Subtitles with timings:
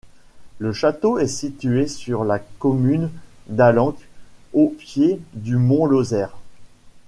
[0.57, 3.11] Le château est situé sur la commune
[3.49, 3.95] d'Allenc,
[4.51, 6.35] au pied du mont Lozère.